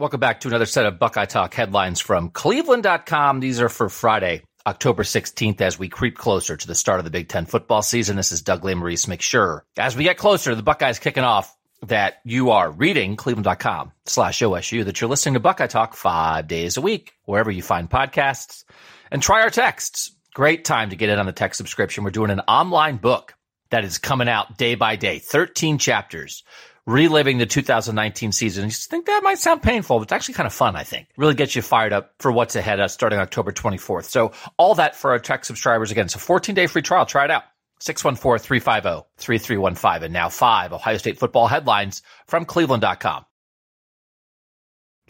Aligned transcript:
Welcome 0.00 0.18
back 0.18 0.40
to 0.40 0.48
another 0.48 0.64
set 0.64 0.86
of 0.86 0.98
Buckeye 0.98 1.26
Talk 1.26 1.52
headlines 1.52 2.00
from 2.00 2.30
Cleveland.com. 2.30 3.38
These 3.40 3.60
are 3.60 3.68
for 3.68 3.90
Friday, 3.90 4.42
October 4.66 5.02
16th, 5.02 5.60
as 5.60 5.78
we 5.78 5.90
creep 5.90 6.16
closer 6.16 6.56
to 6.56 6.66
the 6.66 6.74
start 6.74 7.00
of 7.00 7.04
the 7.04 7.10
Big 7.10 7.28
Ten 7.28 7.44
football 7.44 7.82
season. 7.82 8.16
This 8.16 8.32
is 8.32 8.40
Doug. 8.40 8.64
Make 8.64 9.20
sure, 9.20 9.66
as 9.76 9.94
we 9.94 10.04
get 10.04 10.16
closer 10.16 10.52
to 10.52 10.56
the 10.56 10.62
Buckeyes 10.62 10.98
kicking 10.98 11.22
off, 11.22 11.54
that 11.82 12.14
you 12.24 12.52
are 12.52 12.70
reading 12.70 13.16
Cleveland.com 13.16 13.92
slash 14.06 14.38
OSU, 14.38 14.86
that 14.86 15.02
you're 15.02 15.10
listening 15.10 15.34
to 15.34 15.40
Buckeye 15.40 15.66
Talk 15.66 15.94
five 15.94 16.48
days 16.48 16.78
a 16.78 16.80
week, 16.80 17.12
wherever 17.26 17.50
you 17.50 17.60
find 17.60 17.90
podcasts, 17.90 18.64
and 19.10 19.22
try 19.22 19.42
our 19.42 19.50
texts. 19.50 20.16
Great 20.32 20.64
time 20.64 20.88
to 20.88 20.96
get 20.96 21.10
in 21.10 21.18
on 21.18 21.26
the 21.26 21.32
text 21.32 21.58
subscription. 21.58 22.04
We're 22.04 22.10
doing 22.10 22.30
an 22.30 22.40
online 22.48 22.96
book 22.96 23.34
that 23.68 23.84
is 23.84 23.98
coming 23.98 24.30
out 24.30 24.56
day 24.56 24.76
by 24.76 24.96
day, 24.96 25.18
13 25.18 25.76
chapters 25.76 26.42
reliving 26.86 27.38
the 27.38 27.46
2019 27.46 28.32
season. 28.32 28.64
You 28.64 28.70
think 28.70 29.06
that 29.06 29.22
might 29.22 29.38
sound 29.38 29.62
painful, 29.62 29.98
but 29.98 30.02
it's 30.04 30.12
actually 30.12 30.34
kind 30.34 30.46
of 30.46 30.52
fun, 30.52 30.76
I 30.76 30.84
think. 30.84 31.08
Really 31.16 31.34
gets 31.34 31.56
you 31.56 31.62
fired 31.62 31.92
up 31.92 32.14
for 32.18 32.32
what's 32.32 32.56
ahead 32.56 32.80
uh, 32.80 32.88
starting 32.88 33.18
October 33.18 33.52
24th. 33.52 34.04
So 34.04 34.32
all 34.56 34.74
that 34.76 34.96
for 34.96 35.10
our 35.10 35.18
tech 35.18 35.44
subscribers. 35.44 35.90
Again, 35.90 36.08
So 36.08 36.18
14 36.18 36.54
day 36.54 36.66
free 36.66 36.80
trial. 36.82 37.06
Try 37.06 37.24
it 37.24 37.30
out. 37.30 37.44
614-350-3315 37.80 40.02
and 40.02 40.12
now 40.12 40.28
five 40.28 40.74
Ohio 40.74 40.98
State 40.98 41.18
football 41.18 41.46
headlines 41.46 42.02
from 42.26 42.44
cleveland.com. 42.44 43.24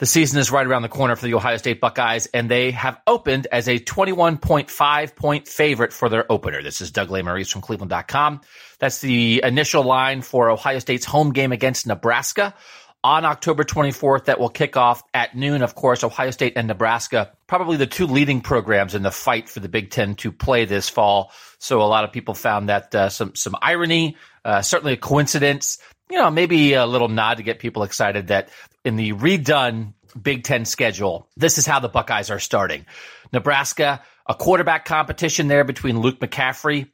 The 0.01 0.06
season 0.06 0.41
is 0.41 0.51
right 0.51 0.67
around 0.67 0.81
the 0.81 0.89
corner 0.89 1.15
for 1.15 1.27
the 1.27 1.34
Ohio 1.34 1.59
State 1.59 1.79
Buckeyes, 1.79 2.25
and 2.33 2.51
they 2.51 2.70
have 2.70 2.98
opened 3.06 3.47
as 3.53 3.69
a 3.69 3.79
21.5 3.79 5.15
point 5.15 5.47
favorite 5.47 5.93
for 5.93 6.09
their 6.09 6.25
opener. 6.33 6.62
This 6.62 6.81
is 6.81 6.91
Doug 6.91 7.11
Lesmerises 7.11 7.53
from 7.53 7.61
Cleveland.com. 7.61 8.41
That's 8.78 9.03
the 9.03 9.43
initial 9.45 9.83
line 9.83 10.23
for 10.23 10.48
Ohio 10.48 10.78
State's 10.78 11.05
home 11.05 11.34
game 11.34 11.53
against 11.53 11.87
Nebraska 11.87 12.55
on 13.05 13.27
October 13.27 13.62
24th 13.62 14.25
that 14.25 14.41
will 14.41 14.48
kick 14.48 14.75
off 14.78 15.03
at 15.12 15.37
noon. 15.37 15.61
Of 15.61 15.75
course, 15.75 16.03
Ohio 16.03 16.31
State 16.31 16.55
and 16.56 16.67
Nebraska, 16.67 17.33
probably 17.47 17.77
the 17.77 17.87
two 17.87 18.06
leading 18.06 18.41
programs 18.41 18.95
in 18.95 19.03
the 19.03 19.11
fight 19.11 19.51
for 19.51 19.61
the 19.61 19.69
Big 19.69 19.91
Ten 19.91 20.15
to 20.17 20.33
play 20.33 20.65
this 20.65 20.89
fall. 20.89 21.31
So 21.59 21.83
a 21.83 21.84
lot 21.84 22.05
of 22.05 22.12
people 22.12 22.33
found 22.33 22.71
that 22.71 22.95
uh, 22.95 23.11
some 23.11 23.34
some 23.34 23.55
irony, 23.61 24.17
uh, 24.47 24.62
certainly 24.62 24.95
a 24.95 24.97
coincidence. 24.97 25.77
You 26.11 26.19
know, 26.19 26.30
maybe 26.30 26.75
a 26.75 26.86
little 26.86 27.08
nod 27.08 27.36
to 27.36 27.42
get 27.42 27.61
people 27.61 27.84
excited 27.84 28.28
that 28.28 28.48
in 28.84 28.97
the 28.97 29.12
redone 29.12 29.94
Big 30.20 30.42
Ten 30.42 30.64
schedule, 30.64 31.28
this 31.36 31.56
is 31.56 31.66
how 31.66 31.78
the 31.80 31.89
Buckeyes 31.89 32.30
are 32.30 32.41
starting. 32.41 32.84
Nebraska, 33.33 34.03
a 34.27 34.34
quarterback 34.34 34.84
competition 34.84 35.47
there 35.47 35.64
between 35.64 36.00
Luke 36.00 36.19
McCaffrey 36.19 36.88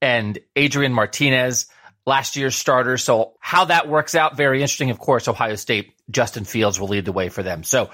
and 0.00 0.38
Adrian 0.56 0.92
Martinez, 0.92 1.66
last 2.06 2.36
year's 2.36 2.54
starter. 2.54 2.96
So 2.96 3.34
how 3.40 3.66
that 3.66 3.88
works 3.88 4.14
out, 4.14 4.36
very 4.36 4.62
interesting. 4.62 4.90
Of 4.90 4.98
course, 4.98 5.28
Ohio 5.28 5.56
State, 5.56 5.92
Justin 6.10 6.44
Fields 6.44 6.80
will 6.80 6.88
lead 6.88 7.04
the 7.04 7.12
way 7.12 7.28
for 7.28 7.42
them. 7.42 7.62
So 7.64 7.90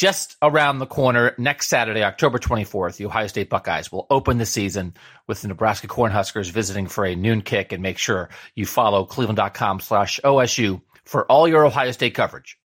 just 0.00 0.34
around 0.40 0.78
the 0.78 0.86
corner 0.86 1.34
next 1.36 1.68
Saturday, 1.68 2.02
October 2.02 2.38
24th, 2.38 2.96
the 2.96 3.04
Ohio 3.04 3.26
State 3.26 3.50
Buckeyes 3.50 3.92
will 3.92 4.06
open 4.08 4.38
the 4.38 4.46
season 4.46 4.94
with 5.26 5.42
the 5.42 5.48
Nebraska 5.48 5.88
Cornhuskers 5.88 6.50
visiting 6.50 6.86
for 6.86 7.04
a 7.04 7.14
noon 7.14 7.42
kick 7.42 7.70
and 7.70 7.82
make 7.82 7.98
sure 7.98 8.30
you 8.54 8.64
follow 8.64 9.04
cleveland.com 9.04 9.78
slash 9.80 10.18
OSU 10.24 10.80
for 11.04 11.26
all 11.26 11.46
your 11.46 11.66
Ohio 11.66 11.90
State 11.90 12.14
coverage. 12.14 12.58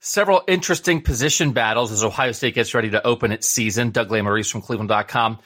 Several 0.00 0.42
interesting 0.48 1.02
position 1.02 1.52
battles 1.52 1.92
as 1.92 2.02
Ohio 2.02 2.32
State 2.32 2.56
gets 2.56 2.74
ready 2.74 2.90
to 2.90 3.06
open 3.06 3.30
its 3.30 3.48
season. 3.48 3.90
Doug 3.90 4.08
Lesmerises 4.08 4.50
from 4.50 4.60
Cleveland.com. 4.60 5.38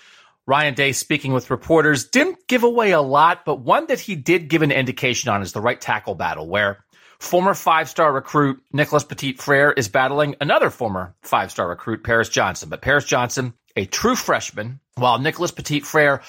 Ryan 0.46 0.72
Day 0.72 0.92
speaking 0.92 1.34
with 1.34 1.50
reporters 1.50 2.08
didn't 2.08 2.48
give 2.48 2.62
away 2.62 2.92
a 2.92 3.02
lot, 3.02 3.44
but 3.44 3.60
one 3.60 3.88
that 3.88 4.00
he 4.00 4.16
did 4.16 4.48
give 4.48 4.62
an 4.62 4.72
indication 4.72 5.28
on 5.28 5.42
is 5.42 5.52
the 5.52 5.60
right 5.60 5.78
tackle 5.78 6.14
battle, 6.14 6.48
where 6.48 6.82
former 7.20 7.54
five 7.54 7.88
star 7.88 8.12
recruit 8.12 8.62
Nicholas 8.72 9.04
Petit 9.04 9.34
Frere 9.34 9.72
is 9.72 9.88
battling 9.88 10.36
another 10.40 10.70
former 10.70 11.14
five 11.22 11.50
star 11.50 11.68
recruit, 11.68 12.04
Paris 12.04 12.28
Johnson. 12.28 12.68
But 12.68 12.82
Paris 12.82 13.04
Johnson, 13.04 13.54
a 13.76 13.84
true 13.86 14.16
freshman, 14.16 14.80
while 14.94 15.18
Nicholas 15.18 15.50
Petit 15.50 15.80
Frere 15.80 16.22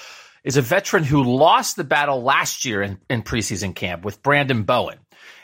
is 0.44 0.56
a 0.56 0.62
veteran 0.62 1.04
who 1.04 1.22
lost 1.22 1.76
the 1.76 1.84
battle 1.84 2.22
last 2.22 2.64
year 2.64 2.82
in, 2.82 2.98
in 3.08 3.22
preseason 3.22 3.74
camp 3.74 4.04
with 4.04 4.22
Branden 4.22 4.64
Bowen. 4.64 4.98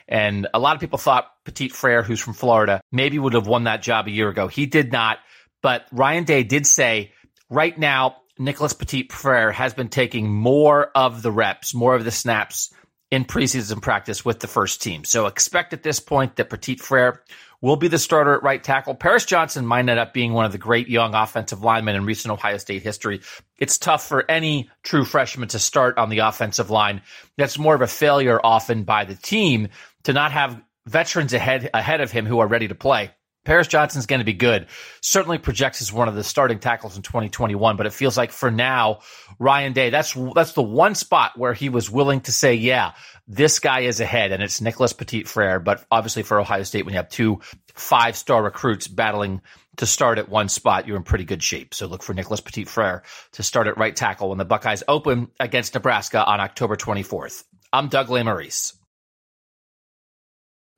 And 0.08 0.46
a 0.54 0.58
lot 0.58 0.74
of 0.74 0.80
people 0.80 0.98
thought 0.98 1.30
Petit 1.44 1.68
Frere, 1.68 2.02
who's 2.02 2.20
from 2.20 2.34
Florida, 2.34 2.80
maybe 2.92 3.18
would 3.18 3.34
have 3.34 3.46
won 3.46 3.64
that 3.64 3.82
job 3.82 4.06
a 4.06 4.10
year 4.10 4.28
ago. 4.28 4.48
He 4.48 4.66
did 4.66 4.92
not. 4.92 5.18
But 5.62 5.86
Ryan 5.90 6.24
Day 6.24 6.44
did 6.44 6.66
say 6.66 7.12
right 7.50 7.76
now, 7.76 8.16
Nicholas 8.38 8.72
Petit 8.72 9.08
Frere 9.10 9.50
has 9.50 9.74
been 9.74 9.88
taking 9.88 10.30
more 10.30 10.90
of 10.94 11.22
the 11.22 11.32
reps, 11.32 11.74
more 11.74 11.94
of 11.94 12.04
the 12.04 12.10
snaps 12.10 12.72
in 13.10 13.24
preseason 13.24 13.80
practice 13.80 14.24
with 14.24 14.40
the 14.40 14.48
first 14.48 14.82
team. 14.82 15.04
So 15.04 15.26
expect 15.26 15.72
at 15.72 15.82
this 15.82 16.00
point 16.00 16.36
that 16.36 16.50
Petit 16.50 16.76
Frere 16.76 17.22
will 17.60 17.76
be 17.76 17.88
the 17.88 17.98
starter 17.98 18.34
at 18.34 18.42
right 18.42 18.62
tackle. 18.62 18.94
Paris 18.94 19.24
Johnson 19.24 19.66
might 19.66 19.88
end 19.88 19.90
up 19.90 20.12
being 20.12 20.32
one 20.32 20.44
of 20.44 20.52
the 20.52 20.58
great 20.58 20.88
young 20.88 21.14
offensive 21.14 21.62
linemen 21.62 21.96
in 21.96 22.04
recent 22.04 22.32
Ohio 22.32 22.58
State 22.58 22.82
history. 22.82 23.20
It's 23.58 23.78
tough 23.78 24.06
for 24.06 24.28
any 24.30 24.70
true 24.82 25.04
freshman 25.04 25.48
to 25.48 25.58
start 25.58 25.98
on 25.98 26.10
the 26.10 26.18
offensive 26.18 26.70
line. 26.70 27.02
That's 27.36 27.58
more 27.58 27.74
of 27.74 27.80
a 27.80 27.86
failure 27.86 28.40
often 28.42 28.84
by 28.84 29.04
the 29.04 29.14
team 29.14 29.68
to 30.04 30.12
not 30.12 30.32
have 30.32 30.60
veterans 30.86 31.32
ahead 31.32 31.70
ahead 31.74 32.00
of 32.00 32.12
him 32.12 32.26
who 32.26 32.40
are 32.40 32.46
ready 32.46 32.68
to 32.68 32.74
play. 32.74 33.10
Paris 33.46 33.68
Johnson's 33.68 34.06
going 34.06 34.18
to 34.18 34.24
be 34.24 34.32
good. 34.32 34.66
Certainly 35.00 35.38
projects 35.38 35.80
as 35.80 35.92
one 35.92 36.08
of 36.08 36.16
the 36.16 36.24
starting 36.24 36.58
tackles 36.58 36.96
in 36.96 37.02
2021, 37.02 37.76
but 37.76 37.86
it 37.86 37.92
feels 37.92 38.16
like 38.16 38.32
for 38.32 38.50
now, 38.50 38.98
Ryan 39.38 39.72
Day, 39.72 39.88
that's 39.90 40.16
that's 40.34 40.52
the 40.52 40.62
one 40.62 40.96
spot 40.96 41.38
where 41.38 41.54
he 41.54 41.68
was 41.68 41.88
willing 41.88 42.20
to 42.22 42.32
say, 42.32 42.54
yeah, 42.54 42.94
this 43.28 43.60
guy 43.60 43.80
is 43.80 44.00
ahead, 44.00 44.32
and 44.32 44.42
it's 44.42 44.60
Nicholas 44.60 44.92
Petit 44.92 45.22
Frere. 45.22 45.60
But 45.60 45.86
obviously 45.92 46.24
for 46.24 46.40
Ohio 46.40 46.64
State, 46.64 46.84
when 46.84 46.94
you 46.94 46.98
have 46.98 47.08
two 47.08 47.40
five 47.72 48.16
star 48.16 48.42
recruits 48.42 48.88
battling 48.88 49.40
to 49.76 49.86
start 49.86 50.18
at 50.18 50.28
one 50.28 50.48
spot, 50.48 50.88
you're 50.88 50.96
in 50.96 51.04
pretty 51.04 51.24
good 51.24 51.42
shape. 51.42 51.72
So 51.72 51.86
look 51.86 52.02
for 52.02 52.14
Nicholas 52.14 52.40
Petit 52.40 52.64
Frere 52.64 53.04
to 53.32 53.44
start 53.44 53.68
at 53.68 53.78
right 53.78 53.94
tackle 53.94 54.30
when 54.30 54.38
the 54.38 54.44
Buckeyes 54.44 54.82
open 54.88 55.28
against 55.38 55.72
Nebraska 55.74 56.24
on 56.24 56.40
October 56.40 56.74
24th. 56.74 57.44
I'm 57.72 57.88
Doug 57.88 58.08
Lesmerises. 58.08 58.75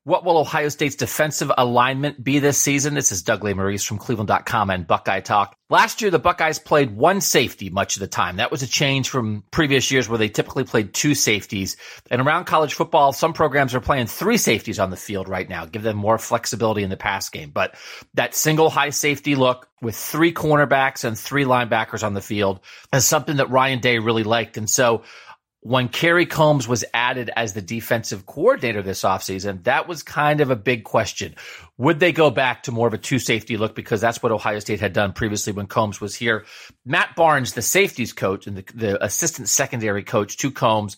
What 0.09 0.25
will 0.25 0.39
Ohio 0.39 0.69
State's 0.69 0.95
defensive 0.95 1.51
alignment 1.55 2.23
be 2.23 2.39
this 2.39 2.57
season? 2.57 2.95
This 2.95 3.11
is 3.11 3.21
Doug 3.21 3.41
Lesmerises 3.41 3.85
from 3.85 3.99
Cleveland.com 3.99 4.71
and 4.71 4.87
Buckeye 4.87 5.19
Talk. 5.19 5.55
Last 5.69 6.01
year, 6.01 6.09
the 6.09 6.17
Buckeyes 6.17 6.57
played 6.57 6.89
one 6.89 7.21
safety 7.21 7.69
much 7.69 7.95
of 7.95 7.99
the 7.99 8.07
time. 8.07 8.37
That 8.37 8.49
was 8.49 8.63
a 8.63 8.67
change 8.67 9.07
from 9.07 9.43
previous 9.51 9.91
years 9.91 10.09
where 10.09 10.17
they 10.17 10.27
typically 10.27 10.63
played 10.63 10.95
two 10.95 11.13
safeties. 11.13 11.77
And 12.09 12.23
around 12.23 12.45
college 12.45 12.73
football, 12.73 13.13
some 13.13 13.33
programs 13.33 13.75
are 13.75 13.79
playing 13.79 14.07
three 14.07 14.37
safeties 14.37 14.79
on 14.79 14.89
the 14.89 14.97
field 14.97 15.29
right 15.29 15.47
now, 15.47 15.65
give 15.65 15.83
them 15.83 15.97
more 15.97 16.17
flexibility 16.17 16.81
in 16.81 16.89
the 16.89 16.97
pass 16.97 17.29
game. 17.29 17.51
But 17.51 17.75
that 18.15 18.33
single 18.33 18.71
high 18.71 18.89
safety 18.89 19.35
look 19.35 19.69
with 19.79 19.95
three 19.95 20.33
cornerbacks 20.33 21.03
and 21.03 21.19
three 21.19 21.45
linebackers 21.45 22.03
on 22.03 22.15
the 22.15 22.21
field 22.21 22.61
is 22.91 23.05
something 23.05 23.37
that 23.37 23.51
Ryan 23.51 23.77
Day 23.77 23.99
really 23.99 24.23
liked. 24.23 24.57
And 24.57 24.67
so 24.67 25.03
when 25.61 25.89
Kerry 25.89 26.25
Coombs 26.25 26.67
was 26.67 26.85
added 26.93 27.29
as 27.35 27.53
the 27.53 27.61
defensive 27.61 28.25
coordinator 28.25 28.81
this 28.81 29.01
offseason, 29.01 29.63
that 29.65 29.87
was 29.87 30.03
kind 30.03 30.39
of 30.39 30.51
a 30.51 30.55
big 30.55 30.85
question. 30.85 31.35
Would 31.77 31.99
they 31.99 32.13
go 32.13 32.29
back 32.31 32.63
to 32.63 32.71
more 32.71 32.87
of 32.87 32.93
a 32.93 32.97
two 32.97 33.19
safety 33.19 33.57
look? 33.57 33.75
Because 33.75 33.99
that's 33.99 34.23
what 34.23 34.31
Ohio 34.31 34.59
State 34.59 34.79
had 34.79 34.93
done 34.93 35.11
previously 35.11 35.51
when 35.51 35.67
Coombs 35.67 35.99
was 35.99 36.15
here. 36.15 36.45
Matt 36.85 37.15
Barnes, 37.15 37.53
the 37.53 37.61
safeties 37.61 38.13
coach 38.13 38.47
and 38.47 38.57
the, 38.57 38.65
the 38.73 39.03
assistant 39.03 39.49
secondary 39.49 40.03
coach 40.03 40.37
to 40.37 40.51
Coombs, 40.51 40.95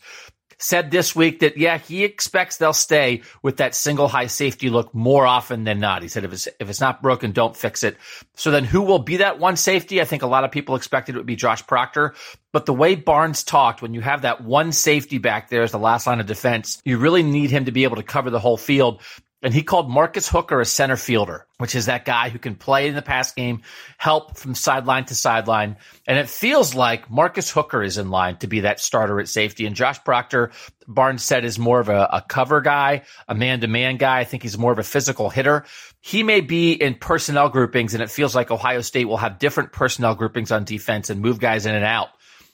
said 0.62 0.92
this 0.92 1.16
week 1.16 1.40
that, 1.40 1.58
yeah, 1.58 1.78
he 1.78 2.04
expects 2.04 2.58
they'll 2.58 2.74
stay 2.74 3.22
with 3.42 3.58
that 3.58 3.76
single 3.76 4.08
high 4.08 4.28
safety 4.28 4.70
look 4.70 4.94
more 4.94 5.26
often 5.26 5.64
than 5.64 5.80
not. 5.80 6.02
He 6.02 6.08
said, 6.08 6.24
if 6.24 6.34
it's, 6.34 6.48
if 6.60 6.70
it's 6.70 6.82
not 6.82 7.02
broken, 7.02 7.32
don't 7.32 7.56
fix 7.56 7.84
it. 7.84 7.98
So 8.36 8.52
then 8.52 8.64
who 8.64 8.82
will 8.82 9.00
be 9.00 9.18
that 9.18 9.40
one 9.40 9.56
safety? 9.56 10.02
I 10.02 10.06
think 10.06 10.24
a 10.24 10.28
lot 10.28 10.44
of 10.44 10.52
people 10.52 10.76
expected 10.76 11.16
it 11.16 11.18
would 11.18 11.28
be 11.28 11.36
Josh 11.36 11.66
Proctor. 11.66 12.14
But 12.52 12.66
the 12.66 12.74
way 12.74 12.96
Barnes 12.96 13.44
talked, 13.44 13.82
when 13.82 13.94
you 13.94 14.02
have 14.02 14.24
that 14.24 14.44
one 14.44 14.72
safety 14.72 15.18
back 15.18 15.50
there 15.50 15.64
as 15.64 15.72
the 15.72 15.80
last 15.80 16.06
line 16.06 16.20
of 16.20 16.26
defense, 16.26 16.82
you 16.84 16.98
really 16.98 17.24
need 17.24 17.50
him 17.50 17.66
to 17.66 17.72
be 17.72 17.84
able 17.84 17.96
to 17.96 18.04
cover 18.04 18.30
the 18.30 18.40
whole 18.40 18.58
field. 18.58 19.02
And 19.44 19.54
he 19.54 19.64
called 19.64 19.90
Marcus 19.90 20.30
Hooker 20.30 20.62
a 20.62 20.66
center 20.66 20.96
fielder, 20.96 21.48
which 21.58 21.74
is 21.74 21.88
that 21.88 22.06
guy 22.06 22.30
who 22.30 22.38
can 22.38 22.56
play 22.56 22.88
in 22.88 22.94
the 22.94 23.02
pass 23.02 23.32
game, 23.32 23.64
help 23.98 24.38
from 24.38 24.54
sideline 24.54 25.06
to 25.06 25.16
sideline. 25.16 25.78
And 26.08 26.20
it 26.20 26.30
feels 26.30 26.76
like 26.76 27.10
Marcus 27.10 27.50
Hooker 27.50 27.82
is 27.82 27.98
in 27.98 28.12
line 28.12 28.38
to 28.38 28.48
be 28.48 28.62
that 28.62 28.80
starter 28.80 29.20
at 29.20 29.28
safety. 29.28 29.66
And 29.66 29.76
Josh 29.76 30.04
Proctor, 30.04 30.52
Barnes 30.88 31.24
said, 31.24 31.44
is 31.44 31.58
more 31.58 31.80
of 31.80 31.90
a, 31.90 32.08
a 32.14 32.26
cover 32.28 32.62
guy, 32.62 33.02
a 33.28 33.34
man 33.34 33.62
to 33.62 33.68
man 33.68 33.98
guy. 33.98 34.20
I 34.20 34.26
think 34.26 34.44
he's 34.44 34.60
more 34.60 34.72
of 34.72 34.80
a 34.80 34.84
physical 34.84 35.32
hitter. 35.32 35.66
He 36.02 36.22
may 36.22 36.42
be 36.42 36.74
in 36.74 36.94
personnel 36.96 37.50
groupings, 37.50 37.96
and 37.96 38.04
it 38.04 38.12
feels 38.12 38.36
like 38.36 38.52
Ohio 38.52 38.82
State 38.82 39.06
will 39.06 39.18
have 39.18 39.40
different 39.40 39.72
personnel 39.72 40.14
groupings 40.14 40.52
on 40.52 40.66
defense 40.66 41.10
and 41.10 41.20
move 41.20 41.40
guys 41.40 41.66
in 41.66 41.74
and 41.74 41.86
out 41.86 42.10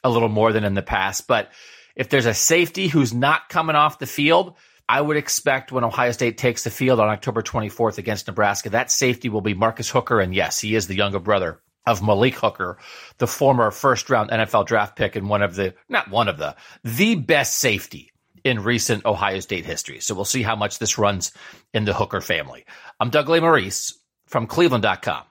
a 0.05 0.09
little 0.09 0.29
more 0.29 0.53
than 0.53 0.63
in 0.63 0.73
the 0.73 0.81
past. 0.81 1.27
But 1.27 1.51
if 1.97 2.07
there's 2.07 2.25
a 2.25 2.33
safety 2.33 2.87
who's 2.87 3.13
not 3.13 3.49
coming 3.49 3.75
off 3.75 3.99
the 3.99 4.05
field, 4.05 4.53
I 4.89 5.01
would 5.01 5.17
expect 5.17 5.71
when 5.71 5.83
Ohio 5.83 6.11
State 6.11 6.37
takes 6.37 6.63
the 6.63 6.69
field 6.69 6.99
on 6.99 7.09
October 7.09 7.41
24th 7.41 7.97
against 7.97 8.27
Nebraska, 8.27 8.69
that 8.69 8.89
safety 8.91 9.27
will 9.27 9.41
be 9.41 9.53
Marcus 9.53 9.89
Hooker. 9.89 10.21
And 10.21 10.33
yes, 10.33 10.59
he 10.59 10.75
is 10.75 10.87
the 10.87 10.95
younger 10.95 11.19
brother 11.19 11.59
of 11.85 12.01
Malik 12.01 12.35
Hooker, 12.35 12.77
the 13.17 13.27
former 13.27 13.71
first 13.71 14.09
round 14.09 14.29
NFL 14.29 14.65
draft 14.65 14.95
pick 14.95 15.15
and 15.15 15.29
one 15.29 15.41
of 15.41 15.55
the, 15.55 15.73
not 15.89 16.09
one 16.09 16.29
of 16.29 16.37
the, 16.37 16.55
the 16.83 17.15
best 17.15 17.57
safety 17.57 18.11
in 18.43 18.63
recent 18.63 19.05
Ohio 19.05 19.39
State 19.41 19.65
history. 19.65 19.99
So 19.99 20.15
we'll 20.15 20.25
see 20.25 20.43
how 20.43 20.55
much 20.55 20.79
this 20.79 20.97
runs 20.97 21.33
in 21.73 21.83
the 21.83 21.93
Hooker 21.93 22.21
family. 22.21 22.65
I'm 22.99 23.09
Doug 23.09 23.27
Lesmerises 23.27 23.93
from 24.27 24.47
cleveland.com. 24.47 25.23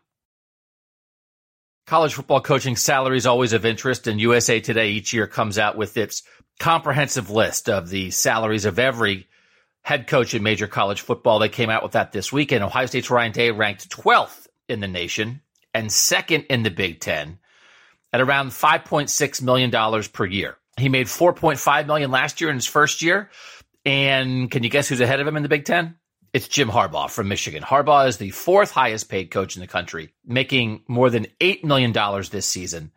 College 1.87 2.15
football 2.15 2.41
coaching 2.41 2.77
salaries 2.77 3.27
always 3.27 3.53
of 3.53 3.65
interest, 3.65 4.07
and 4.07 4.21
USA 4.21 4.61
Today 4.61 4.91
each 4.91 5.13
year 5.13 5.27
comes 5.27 5.57
out 5.57 5.77
with 5.77 5.97
its 5.97 6.25
comprehensive 6.59 7.31
list 7.31 7.69
of 7.71 7.89
the 7.89 8.11
salaries 8.11 8.65
of 8.65 8.79
every 8.79 9.29
head 9.87 10.09
coach 10.09 10.35
in 10.35 10.43
major 10.43 10.67
college 10.67 11.01
football. 11.01 11.39
They 11.39 11.49
came 11.49 11.71
out 11.71 11.85
with 11.85 11.93
that 11.93 12.11
this 12.11 12.33
weekend. 12.33 12.65
Ohio 12.65 12.87
State's 12.87 13.09
Ryan 13.09 13.31
Day 13.31 13.53
ranked 13.53 13.89
12th 13.89 14.49
in 14.69 14.81
the 14.81 14.89
nation 14.89 15.43
and 15.73 15.93
second 15.93 16.47
in 16.51 16.65
the 16.65 16.73
Big 16.73 16.99
Ten 16.99 17.39
at 18.13 18.21
around 18.21 18.49
$5.6 18.49 19.43
million 19.43 20.03
per 20.13 20.25
year. 20.25 20.57
He 20.77 20.89
made 20.89 21.07
4.5 21.07 21.87
million 21.87 22.11
last 22.11 22.41
year 22.41 22.51
in 22.51 22.57
his 22.57 22.67
first 22.67 23.01
year. 23.01 23.31
And 23.85 24.51
can 24.51 24.65
you 24.65 24.71
guess 24.71 24.89
who's 24.89 25.01
ahead 25.01 25.21
of 25.21 25.27
him 25.29 25.37
in 25.37 25.45
the 25.45 25.49
Big 25.49 25.65
Ten? 25.65 25.95
It's 26.33 26.49
Jim 26.49 26.69
Harbaugh 26.69 27.09
from 27.09 27.29
Michigan. 27.29 27.63
Harbaugh 27.63 28.09
is 28.09 28.17
the 28.17 28.31
fourth 28.31 28.73
highest 28.73 29.09
paid 29.09 29.31
coach 29.31 29.55
in 29.55 29.61
the 29.61 29.69
country, 29.69 30.13
making 30.25 30.83
more 30.89 31.11
than 31.11 31.29
$8 31.41 31.63
million 31.63 31.93
this 32.33 32.47
season. 32.47 32.91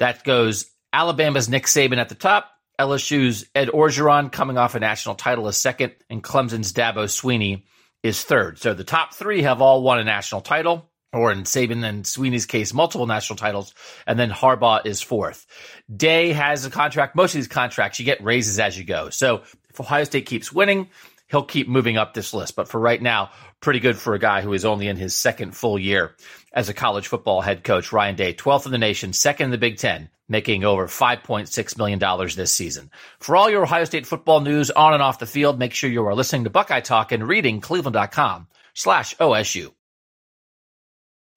That 0.00 0.24
goes 0.24 0.66
Alabama's 0.92 1.48
Nick 1.48 1.66
Saban 1.66 1.98
at 1.98 2.08
the 2.08 2.16
top, 2.16 2.50
LSU's 2.78 3.46
Ed 3.54 3.68
Orgeron 3.68 4.32
coming 4.32 4.58
off 4.58 4.74
a 4.74 4.80
national 4.80 5.14
title 5.14 5.48
is 5.48 5.56
second, 5.56 5.92
and 6.10 6.22
Clemson's 6.22 6.72
Dabo 6.72 7.04
Swinney 7.04 7.64
is 8.02 8.22
third. 8.22 8.58
So 8.58 8.74
the 8.74 8.84
top 8.84 9.14
three 9.14 9.42
have 9.42 9.62
all 9.62 9.82
won 9.82 9.98
a 9.98 10.04
national 10.04 10.40
title, 10.40 10.90
or 11.12 11.30
in 11.30 11.44
Saban 11.44 11.84
and 11.84 12.04
Swinney's 12.04 12.46
case, 12.46 12.74
multiple 12.74 13.06
national 13.06 13.36
titles, 13.36 13.72
and 14.06 14.18
then 14.18 14.30
Harbaugh 14.30 14.84
is 14.84 15.00
fourth. 15.00 15.46
Day 15.94 16.32
has 16.32 16.64
a 16.64 16.70
contract. 16.70 17.14
Most 17.14 17.34
of 17.34 17.38
these 17.38 17.48
contracts, 17.48 17.98
you 17.98 18.04
get 18.04 18.22
raises 18.22 18.58
as 18.58 18.76
you 18.76 18.84
go. 18.84 19.10
So 19.10 19.42
if 19.70 19.80
Ohio 19.80 20.04
State 20.04 20.26
keeps 20.26 20.52
winning, 20.52 20.88
he'll 21.28 21.44
keep 21.44 21.68
moving 21.68 21.96
up 21.96 22.14
this 22.14 22.34
list. 22.34 22.56
But 22.56 22.68
for 22.68 22.80
right 22.80 23.00
now, 23.00 23.30
pretty 23.60 23.80
good 23.80 23.96
for 23.96 24.14
a 24.14 24.18
guy 24.18 24.42
who 24.42 24.52
is 24.52 24.64
only 24.64 24.88
in 24.88 24.96
his 24.96 25.14
second 25.14 25.56
full 25.56 25.78
year 25.78 26.14
as 26.52 26.68
a 26.68 26.74
college 26.74 27.08
football 27.08 27.40
head 27.40 27.64
coach. 27.64 27.92
Ryan 27.92 28.16
Day, 28.16 28.34
12th 28.34 28.66
in 28.66 28.72
the 28.72 28.78
nation, 28.78 29.12
second 29.12 29.46
in 29.46 29.50
the 29.50 29.58
Big 29.58 29.78
Ten, 29.78 30.10
making 30.28 30.64
over 30.64 30.86
$5.6 30.86 31.78
million 31.78 32.28
this 32.36 32.52
season. 32.52 32.90
For 33.18 33.36
all 33.36 33.50
your 33.50 33.62
Ohio 33.62 33.84
State 33.84 34.06
football 34.06 34.40
news 34.40 34.70
on 34.70 34.94
and 34.94 35.02
off 35.02 35.18
the 35.18 35.26
field, 35.26 35.58
make 35.58 35.74
sure 35.74 35.90
you 35.90 36.06
are 36.06 36.14
listening 36.14 36.44
to 36.44 36.50
Buckeye 36.50 36.80
Talk 36.80 37.12
and 37.12 37.26
reading 37.26 37.60
cleveland.com 37.60 38.48
slash 38.74 39.16
OSU. 39.16 39.72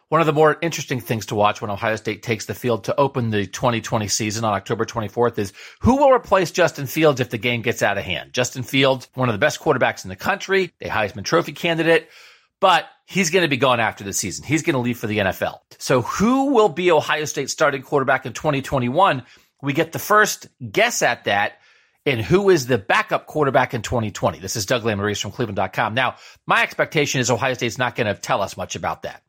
One 0.10 0.22
of 0.22 0.28
the 0.28 0.34
more 0.34 0.58
interesting 0.62 1.02
things 1.02 1.26
to 1.28 1.36
watch 1.36 1.62
when 1.62 1.70
Ohio 1.70 1.98
State 1.98 2.24
takes 2.24 2.46
the 2.46 2.54
field 2.54 2.86
to 2.86 2.96
open 2.96 3.30
the 3.30 3.46
2020 3.46 4.08
season 4.08 4.46
on 4.46 4.54
October 4.54 4.86
24th 4.86 5.38
is 5.38 5.52
who 5.82 5.98
will 5.98 6.12
replace 6.12 6.52
Justin 6.52 6.88
Fields 6.88 7.20
if 7.20 7.30
the 7.30 7.38
game 7.38 7.62
gets 7.62 7.84
out 7.84 7.98
of 7.98 8.06
hand. 8.06 8.32
Justin 8.32 8.64
Fields, 8.64 9.10
one 9.16 9.28
of 9.28 9.34
the 9.34 9.40
best 9.40 9.60
quarterbacks 9.60 10.06
in 10.06 10.10
the 10.10 10.16
country, 10.16 10.72
a 10.80 10.88
Heisman 10.88 11.26
Trophy 11.26 11.52
candidate, 11.52 12.08
but 12.62 12.86
he's 13.06 13.32
going 13.32 13.44
to 13.44 13.50
be 13.50 13.58
gone 13.58 13.82
after 13.82 14.06
the 14.06 14.14
season. 14.14 14.46
He's 14.46 14.64
going 14.64 14.76
to 14.76 14.80
leave 14.80 14.98
for 14.98 15.08
the 15.08 15.18
NFL. 15.18 15.60
So 15.78 16.04
who 16.04 16.54
will 16.54 16.70
be 16.70 16.90
Ohio 16.90 17.26
State 17.26 17.50
starting 17.50 17.82
quarterback 17.82 18.26
in 18.26 18.32
2021? 18.32 19.24
We 19.62 19.74
get 19.74 19.92
the 19.92 20.00
first 20.00 20.48
guess 20.72 21.02
at 21.02 21.26
that 21.26 21.60
and 22.06 22.22
who 22.22 22.50
is 22.50 22.66
the 22.66 22.78
backup 22.78 23.26
quarterback 23.26 23.74
in 23.74 23.82
2020. 23.82 24.40
This 24.40 24.56
is 24.56 24.66
Doug 24.66 24.84
Lesmerises 24.84 25.22
from 25.22 25.32
cleveland.com. 25.32 25.94
Now, 25.94 26.16
my 26.46 26.64
expectation 26.64 27.20
is 27.20 27.30
Ohio 27.30 27.56
State's 27.56 27.78
not 27.78 27.96
going 27.96 28.08
to 28.08 28.20
tell 28.20 28.42
us 28.42 28.56
much 28.56 28.78
about 28.78 29.02
that. 29.02 29.22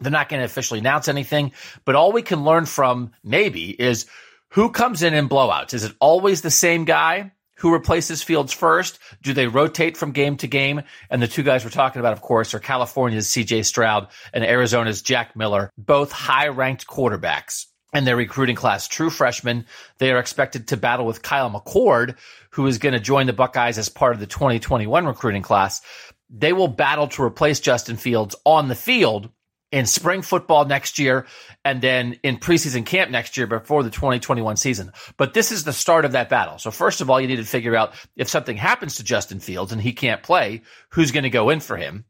They're 0.00 0.10
not 0.10 0.28
going 0.28 0.40
to 0.40 0.46
officially 0.46 0.80
announce 0.80 1.08
anything, 1.08 1.52
but 1.84 1.94
all 1.94 2.12
we 2.12 2.22
can 2.22 2.44
learn 2.44 2.66
from 2.66 3.12
maybe 3.22 3.70
is 3.70 4.06
who 4.50 4.70
comes 4.70 5.02
in 5.02 5.14
in 5.14 5.28
blowouts. 5.28 5.74
Is 5.74 5.84
it 5.84 5.94
always 6.00 6.42
the 6.42 6.50
same 6.50 6.84
guy? 6.84 7.32
who 7.60 7.72
replaces 7.72 8.22
Fields 8.22 8.54
first? 8.54 8.98
Do 9.22 9.34
they 9.34 9.46
rotate 9.46 9.96
from 9.96 10.12
game 10.12 10.38
to 10.38 10.46
game? 10.46 10.82
And 11.10 11.20
the 11.20 11.28
two 11.28 11.42
guys 11.42 11.62
we're 11.62 11.70
talking 11.70 12.00
about, 12.00 12.14
of 12.14 12.22
course, 12.22 12.54
are 12.54 12.58
California's 12.58 13.28
CJ 13.28 13.66
Stroud 13.66 14.08
and 14.32 14.44
Arizona's 14.44 15.02
Jack 15.02 15.36
Miller, 15.36 15.70
both 15.76 16.10
high 16.10 16.48
ranked 16.48 16.86
quarterbacks 16.86 17.66
in 17.92 18.04
their 18.04 18.16
recruiting 18.16 18.56
class, 18.56 18.88
true 18.88 19.10
freshmen. 19.10 19.66
They 19.98 20.10
are 20.10 20.18
expected 20.18 20.68
to 20.68 20.78
battle 20.78 21.04
with 21.04 21.22
Kyle 21.22 21.50
McCord, 21.50 22.16
who 22.50 22.66
is 22.66 22.78
going 22.78 22.94
to 22.94 23.00
join 23.00 23.26
the 23.26 23.34
Buckeyes 23.34 23.76
as 23.76 23.90
part 23.90 24.14
of 24.14 24.20
the 24.20 24.26
2021 24.26 25.04
recruiting 25.04 25.42
class. 25.42 25.82
They 26.30 26.54
will 26.54 26.68
battle 26.68 27.08
to 27.08 27.22
replace 27.22 27.60
Justin 27.60 27.96
Fields 27.96 28.36
on 28.46 28.68
the 28.68 28.74
field 28.74 29.28
in 29.72 29.86
spring 29.86 30.22
football 30.22 30.64
next 30.64 30.98
year 30.98 31.26
and 31.64 31.80
then 31.80 32.18
in 32.22 32.38
preseason 32.38 32.84
camp 32.84 33.10
next 33.10 33.36
year 33.36 33.46
before 33.46 33.82
the 33.82 33.90
2021 33.90 34.56
season. 34.56 34.92
But 35.16 35.34
this 35.34 35.52
is 35.52 35.64
the 35.64 35.72
start 35.72 36.04
of 36.04 36.12
that 36.12 36.28
battle. 36.28 36.58
So 36.58 36.70
first 36.70 37.00
of 37.00 37.08
all, 37.08 37.20
you 37.20 37.28
need 37.28 37.36
to 37.36 37.44
figure 37.44 37.76
out 37.76 37.94
if 38.16 38.28
something 38.28 38.56
happens 38.56 38.96
to 38.96 39.04
Justin 39.04 39.38
Fields 39.40 39.72
and 39.72 39.80
he 39.80 39.92
can't 39.92 40.22
play, 40.22 40.62
who's 40.90 41.12
going 41.12 41.24
to 41.24 41.30
go 41.30 41.50
in 41.50 41.60
for 41.60 41.76
him. 41.76 42.04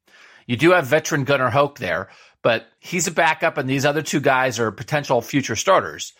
You 0.47 0.57
do 0.57 0.71
have 0.71 0.87
veteran 0.87 1.25
Gunnar 1.25 1.51
Hoak 1.51 1.79
there, 1.79 2.09
but 2.43 2.67
he's 2.81 3.07
a 3.07 3.12
backup 3.12 3.59
and 3.59 3.69
these 3.69 3.85
other 3.85 4.03
two 4.03 4.21
guys 4.21 4.59
are 4.59 4.73
potential 4.73 5.21
future 5.21 5.56
starters. 5.56 6.15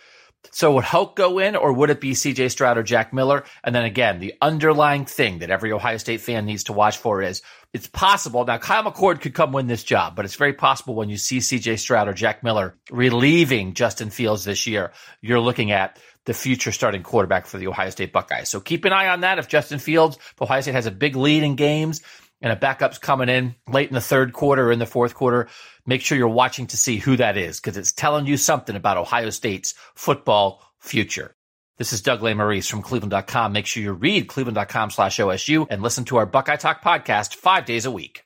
So 0.53 0.75
would 0.75 0.85
Hoak 0.85 1.17
go 1.17 1.39
in 1.39 1.55
or 1.55 1.73
would 1.73 1.91
it 1.91 2.01
be 2.01 2.13
CJ 2.13 2.51
Stroud 2.51 2.79
or 2.79 2.83
Jack 2.83 3.13
Miller? 3.13 3.45
And 3.63 3.75
then 3.75 3.85
again, 3.85 4.19
the 4.19 4.35
underlying 4.41 5.05
thing 5.05 5.39
that 5.41 5.51
every 5.51 5.73
Ohio 5.73 5.97
State 5.97 6.21
fan 6.21 6.47
needs 6.47 6.65
to 6.65 6.73
watch 6.73 6.99
for 6.99 7.23
is 7.23 7.43
it's 7.73 7.87
possible. 7.87 8.45
Now, 8.45 8.59
Kyle 8.59 8.83
McCord 8.83 9.21
could 9.21 9.35
come 9.35 9.53
win 9.53 9.69
this 9.69 9.85
job, 9.85 10.17
but 10.17 10.25
it's 10.25 10.35
very 10.35 10.53
possible 10.53 10.95
when 10.95 11.09
you 11.09 11.17
see 11.17 11.39
CJ 11.39 11.79
Stroud 11.79 12.09
or 12.09 12.15
Jack 12.15 12.43
Miller 12.43 12.77
relieving 12.91 13.75
Justin 13.75 14.11
Fields 14.11 14.45
this 14.45 14.67
year, 14.67 14.93
you're 15.21 15.41
looking 15.41 15.71
at 15.71 15.99
the 16.25 16.35
future 16.35 16.73
starting 16.73 17.03
quarterback 17.03 17.47
for 17.47 17.59
the 17.59 17.69
Ohio 17.69 17.91
State 17.91 18.13
Buckeyes. 18.13 18.51
So 18.51 18.61
keep 18.61 18.85
an 18.85 18.93
eye 18.93 19.09
on 19.09 19.21
that. 19.21 19.39
If 19.39 19.49
Justin 19.49 19.79
Fields, 19.79 20.17
if 20.17 20.43
Ohio 20.43 20.61
State 20.61 20.75
has 20.75 20.87
a 20.87 20.91
big 20.91 21.17
lead 21.17 21.43
in 21.43 21.55
games 21.55 22.03
and 22.41 22.53
a 22.53 22.57
backup's 22.57 22.99
coming 22.99 23.29
in 23.29 23.55
late 23.69 23.89
in 23.89 23.95
the 23.95 24.01
third 24.01 24.33
quarter 24.33 24.69
or 24.69 24.73
in 24.73 24.79
the 24.79 24.87
fourth 24.87 25.15
quarter, 25.15 25.49
make 25.87 26.03
sure 26.03 26.17
you're 26.17 26.29
watching 26.29 26.67
to 26.69 26.77
see 26.77 26.99
who 26.99 27.17
that 27.17 27.37
is 27.37 27.61
because 27.61 27.77
it's 27.77 27.93
telling 27.93 28.27
you 28.27 28.37
something 28.37 28.77
about 28.77 28.97
Ohio 28.97 29.31
State's 29.31 29.75
football 29.95 30.63
future. 30.79 31.35
This 31.79 31.93
is 31.93 32.03
Doug 32.03 32.21
Lesmerises 32.21 32.71
from 32.71 32.83
cleveland.com. 32.83 33.53
Make 33.53 33.67
sure 33.67 33.83
you 33.83 33.93
read 33.93 34.29
cleveland.com 34.29 34.91
slash 34.91 35.19
OSU 35.19 35.67
and 35.71 35.81
listen 35.81 36.05
to 36.07 36.19
our 36.19 36.27
Buckeye 36.27 36.57
Talk 36.57 36.83
podcast 36.83 37.35
five 37.35 37.65
days 37.65 37.87
a 37.87 37.91
week. 37.91 38.25